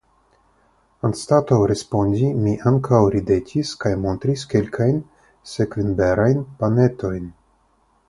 [1.09, 5.01] Anstataŭ respondi mi ankaŭ ridetis kaj montris kelkajn
[5.55, 7.35] sekvinberajn panetojn.